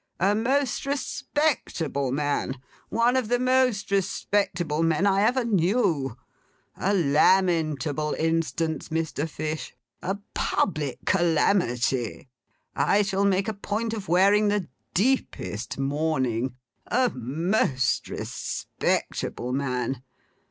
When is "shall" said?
13.03-13.25